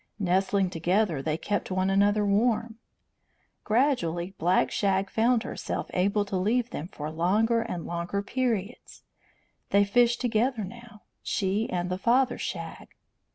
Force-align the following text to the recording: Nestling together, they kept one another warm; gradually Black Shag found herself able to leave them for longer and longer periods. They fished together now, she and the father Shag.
Nestling 0.17 0.71
together, 0.71 1.21
they 1.21 1.37
kept 1.37 1.69
one 1.69 1.91
another 1.91 2.25
warm; 2.25 2.79
gradually 3.63 4.33
Black 4.39 4.71
Shag 4.71 5.11
found 5.11 5.43
herself 5.43 5.91
able 5.93 6.25
to 6.25 6.37
leave 6.37 6.71
them 6.71 6.87
for 6.87 7.11
longer 7.11 7.61
and 7.61 7.85
longer 7.85 8.23
periods. 8.23 9.03
They 9.69 9.85
fished 9.85 10.19
together 10.19 10.63
now, 10.63 11.03
she 11.21 11.69
and 11.69 11.91
the 11.91 11.99
father 11.99 12.39
Shag. 12.39 12.87